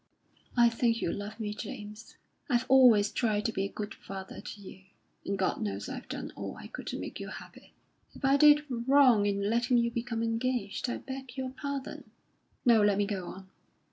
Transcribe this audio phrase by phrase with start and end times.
[0.57, 2.15] "I think you love me, James.
[2.49, 4.81] I've always tried to be a good father to you;
[5.23, 7.73] and God knows I've done all I could to make you happy.
[8.15, 12.09] If I did wrong in letting you become engaged, I beg your pardon.
[12.65, 13.49] No; let me go on."